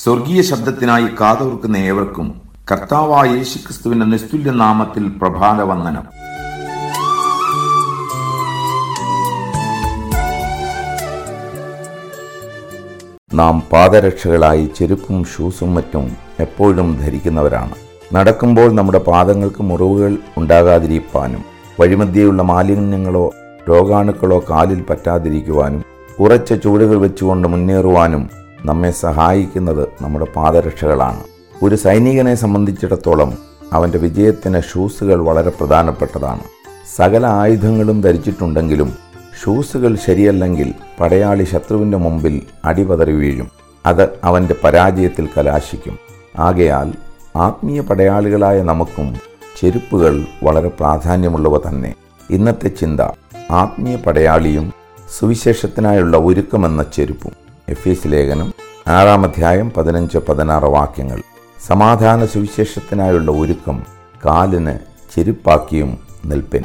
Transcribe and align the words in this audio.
സ്വർഗീയ 0.00 0.42
ശബ്ദത്തിനായി 0.42 1.08
കാതോർക്കുന്ന 1.20 1.76
ഏവർക്കും 1.76 2.26
കർത്താവായ 2.72 3.28
യേശുക്രിസ്തുവിന്റെ 3.36 4.06
നിസ്തുല്യ 4.06 4.50
നാമത്തിൽ 4.50 5.04
പ്രഭാത 5.20 5.60
വന്ദനം. 5.62 6.04
നാം 13.34 13.62
പാദരക്ഷകളായി 13.72 14.70
ചെരുപ്പും 14.78 15.24
ഷൂസും 15.24 15.74
മറ്റും 15.74 16.06
എപ്പോഴും 16.40 16.96
ധരിക്കുന്നവരാണ്. 17.02 17.74
നടക്കുമ്പോൾ 18.14 18.72
നമ്മുടെ 18.72 18.98
പാദങ്ങൾക്ക് 18.98 19.62
മുറിവുകൾ 19.62 20.18
ഉണ്ടാകാതിരിക്കാനും 20.38 21.44
വഴിമധ്യയുള്ള 21.80 22.42
മാലിന്യങ്ങളോ 22.42 23.32
രോഗാണുക്കളോ 23.68 24.38
കാലിൽ 24.50 24.82
പറ്റാതിരിക്കുവാനും 24.90 25.84
ഉറച്ച 26.18 26.52
ചുവടുകൾ 26.52 26.98
വെച്ചുകൊണ്ട് 26.98 27.48
മുന്നേറുവാനും 27.48 28.45
നമ്മെ 28.66 28.90
സഹായിക്കുന്നത് 28.90 29.88
നമ്മുടെ 30.02 30.24
പാദരക്ഷകളാണ്. 30.24 31.22
ഒരു 31.62 31.74
സൈനികനെ 31.74 32.34
സംബന്ധിച്ചിടത്തോളം 32.34 33.38
അവന്റെ 33.72 33.98
വിജയത്തിന് 33.98 34.62
ഷൂസുകൾ 34.62 35.22
വളരെ 35.22 35.50
പ്രധാനപ്പെട്ടതാണ്. 35.50 36.40
സകല 36.96 37.26
ആയുധങ്ങളും 37.26 38.00
ധരിച്ചിട്ടുണ്ടെങ്കിലും 38.00 38.92
ഷൂസുകൾ 39.44 39.96
ശരിയല്ലെങ്കിൽ 39.96 40.74
പടയാളി 41.00 41.44
ശത്രുവിന്റെ 41.44 41.98
മുമ്പിൽ 41.98 42.42
അടിപതറി 42.64 43.12
വീഴും. 43.12 43.50
അത് 43.86 44.08
അവന്റെ 44.24 44.54
പരാജയത്തിൽ 44.64 45.28
കലാശിക്കും. 45.38 45.98
ആകയാൽ 46.38 46.92
ആത്മീയ 47.36 47.80
പടയാളികളായ 47.80 48.62
നമുക്കും 48.62 49.16
ചെരുപ്പുകൾ 49.60 50.24
വളരെ 50.42 50.68
പ്രാധാന്യമുള്ളവ 50.68 51.58
തന്നെ. 51.58 51.94
ഇന്നത്തെ 52.30 52.68
ചിന്ത 52.68 53.00
ആത്മീയ 53.50 53.96
പടയാളിയും 53.96 54.72
സുവിശേഷത്തിനായുള്ള 55.18 56.16
ഒരുക്കമെന്ന 56.16 56.82
ചെരുപ്പും. 56.82 57.45
എഫ് 57.68 57.88
എസ് 57.88 58.06
ലേഖനം 58.06 58.52
ആറാം 58.88 59.24
അധ്യായം 59.24 59.70
പതിനഞ്ച് 59.70 60.18
പതിനാറ് 60.18 60.64
വാക്യങ്ങൾ. 60.64 61.22
സമാധാന 61.66 62.26
സുവിശേഷത്തിനായുള്ള 62.26 63.30
ഒരുക്കം 63.30 63.82
കാലിന് 64.26 64.78
ചെരുപ്പാക്കിയും 65.14 65.98
നിൽപ്പിൻ. 66.24 66.62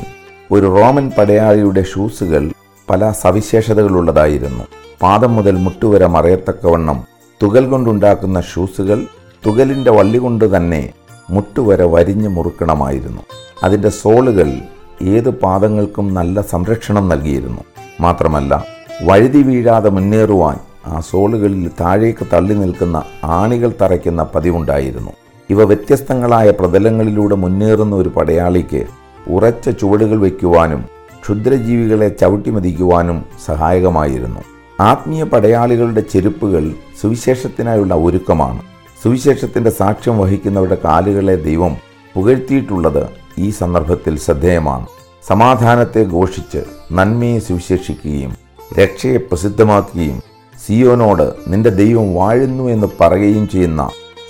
ഒരു 0.51 0.65
റോമൻ 0.65 1.11
പടയാളിയുടെ 1.17 1.83
ഷൂസുകൾ 1.83 2.51
പല 2.89 3.11
സവിശേഷതകളുള്ളതായിരുന്നു. 3.11 4.63
പാദം 5.01 5.35
മുതൽ 5.35 5.55
മുട്ടുവരെ 5.55 6.07
മറയത്തക്കവണ്ണം 6.07 7.03
തുകൽ 7.43 7.65
കൊണ്ടുണ്ടാക്കുന്ന 7.65 8.41
ഷൂസുകൾ 8.41 9.07
തുകലിന്റെ 9.45 9.91
വള്ളി 9.91 10.17
കൊണ്ട് 10.17 10.57
തന്നെ 10.57 10.93
മുട്ടുവരെ 11.29 11.85
വരിഞ്ഞു 11.85 12.29
മുറുക്കണമായിരുന്നു. 12.29 13.21
അതിന്റെ 13.63 13.89
സോളുകൾ 13.89 14.53
ഏത് 15.01 15.29
പാദങ്ങൾക്കും 15.29 16.13
നല്ല 16.13 16.41
സംരക്ഷണം 16.41 17.09
നൽകിയിരുന്നു. 17.09 17.61
മാത്രമല്ല 17.99 18.65
വഴുതി 19.03 19.43
വീഴാതെ 19.43 19.89
മുന്നേറുവാൻ 19.89 20.57
ആ 20.87 20.99
സോളുകളിൽ 20.99 21.71
താഴേക്ക് 21.81 22.27
തള്ളി 22.33 22.53
നിൽക്കുന്ന 22.53 23.03
ആണികൾ 23.23 23.71
തറയ്ക്കുന്ന 23.81 24.23
പതിവുണ്ടായിരുന്നു. 24.35 25.11
ഇവ 25.49 25.63
വ്യത്യസ്തങ്ങളായ 25.63 26.51
പ്രതലങ്ങളിലൂടെ 26.51 27.35
മുന്നേറുന്ന 27.35 27.95
ഒരു 27.95 28.09
പടയാളിക്ക് 28.09 28.85
ഉറച്ച 29.27 29.69
ചുവടുകൾ 29.69 30.17
വയ്ക്കുവാനും 30.17 30.85
ക്ഷുദ്രജീവികളെ 31.23 32.09
ചവിട്ടിമതിക്കുവാനും 32.09 33.25
സഹായകമായിരുന്നു. 33.45 34.39
ആത്മീയ 34.79 35.23
പടയാളികളുടെ 35.23 36.03
ചെരുപ്പുകൾ 36.13 36.73
സുവിശേഷത്തിനായുള്ള 37.01 37.95
ഒരുക്കമാണ്. 37.95 38.61
സുവിശേഷത്തിന്റെ 39.03 39.69
സാക്ഷ്യം 39.69 40.19
വഹിക്കുന്നവരുടെ 40.19 40.77
കാലുകളെ 40.85 41.35
ദൈവം 41.35 41.77
പുകഴ്ത്തിയിട്ടുള്ളത് 42.15 43.07
ഈ 43.37 43.49
സന്ദർഭത്തിൽ 43.49 44.19
ശ്രദ്ധേയമാണ്. 44.19 44.87
സമാധാനത്തെ 45.27 46.03
ഘോഷിച്ച് 46.03 46.63
നന്മയെ 46.91 47.39
സുവിശേഷിക്കുകയും 47.39 48.35
രക്ഷയെ 48.79 49.17
പ്രസിദ്ധമാക്കുകയും 49.17 50.30
സിയോനോട് 50.67 51.33
നിന്റെ 51.47 51.69
ദൈവം 51.69 52.15
വാഴുന്നു 52.15 52.63
എന്ന് 52.63 52.87
പറയുകയും 53.01 53.49
ചെയ്യുന്ന 53.49 53.89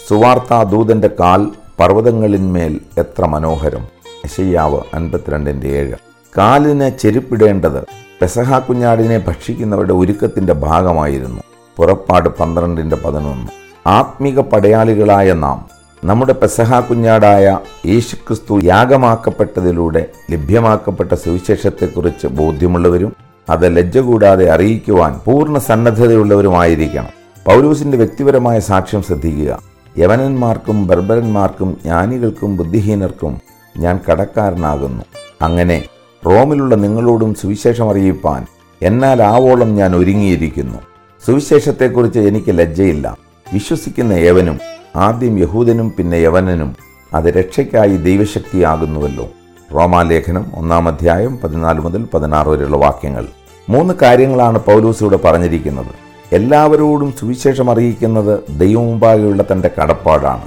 സുവാർത്താ 0.09 0.63
ദൂതന്റെ 0.63 1.07
കാൽ 1.07 1.47
പർവതങ്ങളിന്മേൽ 1.79 2.79
എത്ര 2.97 3.25
മനോഹരം. 3.25 3.83
യശയ്യാവ് 4.25 4.79
അൻപത്തിരണ്ടിന്റെ 4.93 5.67
ഏഴ്. 5.67 5.93
കാലിന് 6.37 6.91
ചെരുപ്പിടേണ്ടത് 6.99 7.83
പെസഹ 8.21 8.59
കുഞ്ഞാടിനെ 8.59 9.17
ഭക്ഷിക്കുന്നവരുടെ 9.27 9.93
ഒരുക്കത്തിന്റെ 9.93 10.53
ഭാഗമായിരുന്നു. 10.53 11.41
പുറപ്പാട് 11.77 12.29
പന്ത്രണ്ടിന്റെ 12.29 12.95
പതിനൊന്ന്. 12.95 13.47
ആത്മിക 13.87 14.39
പടയാളികളായ 14.39 15.33
നാം 15.33 15.65
നമ്മുടെ 16.05 16.33
പെസഹ 16.33 16.79
കുഞ്ഞാടായ 16.79 17.59
യേശുക്രിസ്തു 17.85 18.59
യാഗമാക്കപ്പെട്ടതിലൂടെ 18.63 20.05
ലഭ്യമാക്കപ്പെട്ട 20.31 21.13
സുവിശേഷത്തെക്കുറിച്ച് 21.13 22.27
ബോധ്യമുള്ളവരും 22.27 23.30
അത് 23.49 23.77
ലജ്ജ 23.77 23.97
കൂടാതെ 23.97 24.49
അറിയിക്കുവാൻ 24.49 25.19
പൂർണ 25.25 25.57
സന്നദ്ധതയുള്ളവരുമായിരിക്കണം. 25.57 27.07
പൗലൂസിന്റെ 27.47 27.97
വ്യക്തിപരമായ 27.97 28.59
സാക്ഷ്യം 28.59 29.03
ശ്രദ്ധിക്കുക. 29.03 29.59
യവനന്മാർക്കും 29.97 30.87
ബർബരന്മാർക്കും 30.87 31.77
ജ്ഞാനികൾക്കും 31.83 32.57
ബുദ്ധിഹീനർക്കും 32.57 33.41
ഞാൻ 33.77 33.99
കടക്കാരനാകുന്നു. 34.11 35.03
അങ്ങനെ 35.41 35.85
റോമിലുള്ള 36.25 36.75
നിങ്ങളോടും 36.75 37.33
സുവിശേഷം 37.33 37.89
അറിയിപ്പാൻ 37.89 38.45
എന്നാൽ 38.81 39.23
ആവോളം 39.23 39.75
ഞാൻ 39.75 39.95
ഒരുങ്ങിയിരിക്കുന്നു. 39.95 40.77
സുവിശേഷത്തെക്കുറിച്ച് 41.25 42.19
എനിക്ക് 42.19 42.59
ലജ്ജയില്ല. 42.59 43.17
വിശ്വസിക്കുന്ന 43.53 44.13
യവനും 44.13 44.59
ആദ്യം 44.95 45.39
യഹൂദനും 45.39 45.93
പിന്നെ 45.97 46.15
യവനനും 46.15 46.75
അത് 47.13 47.25
രക്ഷയ്ക്കായി 47.25 47.97
ദൈവശക്തിയാകുന്നുവല്ലോ. 47.97 49.29
റോമാലേഖനം 49.73 50.45
ഒന്നാം 50.55 50.87
അധ്യായം 50.87 51.39
പതിനാല് 51.43 51.79
മുതൽ 51.79 52.07
പതിനാറ് 52.13 52.47
വരെയുള്ള 52.47 52.77
വാക്യങ്ങൾ. 52.77 53.27
മൂന്ന് 53.69 53.93
കാര്യങ്ങളാണ് 54.01 54.59
പൗലൂസിലൂടെ 54.59 55.17
പറഞ്ഞിരിക്കുന്നത്. 55.17 55.85
എല്ലാവരോടും 56.33 57.13
സുവിശേഷം 57.19 57.71
അറിയിക്കുന്നത് 57.71 58.39
ദൈവമുമ്പാകെയുള്ള 58.59 59.43
തന്റെ 59.43 59.69
കടപ്പാടാണ്. 59.81 60.41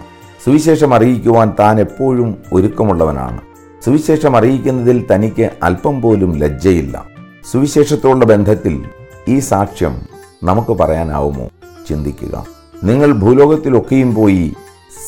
സുവിശേഷം 0.45 0.95
അറിയിക്കുവാൻ 0.95 1.53
താൻ 1.61 1.81
എപ്പോഴും 1.81 2.39
ഒരുക്കമുള്ളവനാണ്. 2.53 3.41
സുവിശേഷം 3.85 4.37
അറിയിക്കുന്നതിൽ 4.37 5.07
തനിക്ക് 5.15 5.51
അല്പം 5.63 6.03
പോലും 6.03 6.37
ലജ്ജയില്ല. 6.37 7.05
സുവിശേഷത്തോടുള്ള 7.53 8.25
ബന്ധത്തിൽ 8.25 8.85
ഈ 9.29 9.39
സാക്ഷ്യം 9.39 9.99
നമുക്ക് 10.43 10.73
പറയാനാവുമോ? 10.73 11.49
ചിന്തിക്കുക. 11.89 12.47
നിങ്ങൾ 12.85 13.13
ഭൂലോകത്തിലൊക്കെയും 13.13 14.15
പോയി 14.15 14.55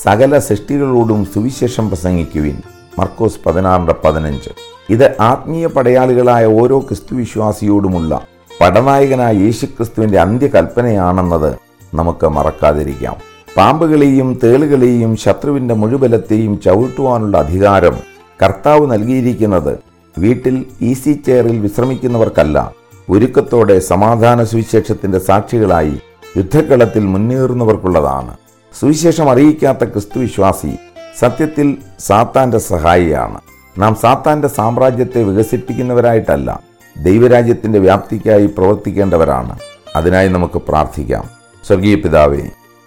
സകല 0.02 0.38
സൃഷ്ടികളോടും 0.38 1.24
സുവിശേഷം 1.24 1.88
പ്രസംഗിക്കുവിൻ. 1.88 2.56
മർക്കോസ് 2.98 3.40
പതിനാറിന്റെ 3.46 3.94
പതിനഞ്ച്. 4.04 4.50
ഇത് 4.90 5.16
ആത്മീയ 5.20 5.66
പടയാളികളായ 5.66 6.44
ഓരോ 6.46 6.78
ക്രിസ്തുവിശ്വാസിയോടുമുള്ള 6.80 8.20
പടനായകനായ 8.60 9.36
യേശുക്രിസ്തുവിന്റെ 9.36 10.20
അന്ത്യകൽപ്പനയാണെന്നത് 10.20 11.56
നമുക്ക് 11.94 12.28
മറക്കാതിരിക്കാം. 12.28 13.16
പാമ്പുകളെയും 13.56 14.38
തേളുകളെയും 14.44 15.16
ശത്രുവിന്റെ 15.16 15.74
മുഴുബലത്തെയും 15.74 16.60
ചവിട്ടുവാനുള്ള 16.60 17.38
അധികാരം 17.38 17.98
കർത്താവ് 18.42 18.90
നൽകിയിരിക്കുന്നത് 18.90 19.78
വീട്ടിൽ 20.18 20.66
ഈസി 20.80 21.12
ചെയറിൽ 21.12 21.58
വിശ്രമിക്കുന്നവർക്കല്ല. 21.58 22.72
ഒരുക്കത്തോടെ 23.10 23.78
സമാധാന 23.78 24.44
സുവിശേഷത്തിന്റെ 24.44 25.18
സാക്ഷികളായി 25.18 26.00
യുദ്ധക്കളത്തിൽ 26.36 27.04
മുന്നേറുന്നവർക്കുള്ളതാണ്. 27.04 28.36
സുവിശേഷം 28.80 29.30
അറിയിക്കാത്ത 29.30 29.84
ക്രിസ്തുവിശ്വാസി 29.84 30.72
സത്യത്തിൽ 31.18 31.76
സാത്താന്റെ 32.00 32.58
സഹായിയാണ്. 32.58 33.40
നാം 33.78 33.94
സാത്താന്റെ 33.94 34.48
സാമ്രാജ്യത്തെ 34.48 35.22
വികസിപ്പിക്കുന്നവരായിട്ടല്ല 35.22 36.60
ദൈവരാജ്യത്തിന്റെ 37.02 37.78
വ്യാപ്തിക്കായി 37.78 38.46
പ്രവർത്തിക്കേണ്ടവരാണ്. 38.46 39.58
അതിനായി 39.96 40.28
നമുക്ക് 40.28 40.62
പ്രാർത്ഥിക്കാം. 40.68 41.30
സ്വർഗീയ 41.66 41.94
പിതാവേ 41.94 42.40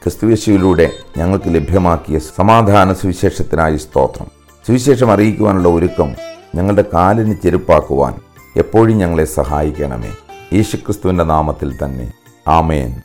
ക്രിസ്തുവേശുവിലൂടെ 0.03 0.91
ഞങ്ങൾക്ക് 1.17 1.45
ലഭ്യമാക്കിയ 1.47 2.19
സമാധാന 2.19 2.93
സുവിശേഷത്തിനായി 2.93 3.77
സ്തോത്രം. 3.77 4.27
സുവിശേഷം 4.67 5.11
അറിയിക്കുവാനുള്ള 5.11 5.67
ഒരുക്കം 5.67 6.13
ഞങ്ങളുടെ 6.55 6.85
കാലിന് 6.93 7.35
ചെരുപ്പാക്കുവാൻ 7.43 8.13
എപ്പോഴും 8.57 8.97
ഞങ്ങളെ 8.97 9.25
സഹായിക്കണമേ. 9.25 10.11
യേശുക്രിസ്തുവിന്റെ 10.53 11.23
നാമത്തിൽ 11.23 11.85
തന്നെ. 11.85 12.11
ആമേൻ. 12.47 13.01